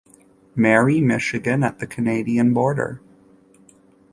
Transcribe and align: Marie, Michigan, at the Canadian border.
Marie, 0.55 0.99
Michigan, 0.99 1.61
at 1.63 1.77
the 1.77 1.85
Canadian 1.85 2.55
border. 2.55 2.99